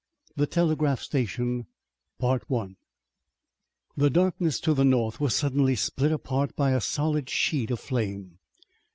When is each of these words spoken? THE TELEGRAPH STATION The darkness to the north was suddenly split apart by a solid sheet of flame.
THE 0.35 0.47
TELEGRAPH 0.47 0.99
STATION 0.99 1.67
The 2.19 2.69
darkness 4.11 4.59
to 4.61 4.73
the 4.73 4.83
north 4.83 5.19
was 5.19 5.35
suddenly 5.35 5.75
split 5.75 6.11
apart 6.11 6.55
by 6.55 6.71
a 6.71 6.81
solid 6.81 7.29
sheet 7.29 7.69
of 7.69 7.79
flame. 7.79 8.39